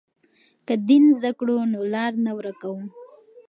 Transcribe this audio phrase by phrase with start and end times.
[0.67, 2.81] که دین زده کړو نو لار نه ورکوو.